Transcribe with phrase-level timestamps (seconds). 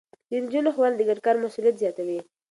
[0.29, 2.19] د نجونو ښوونه د ګډ کار مسووليت زياتوي.